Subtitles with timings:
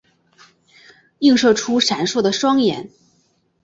[1.19, 2.89] 映射出闪烁的双眼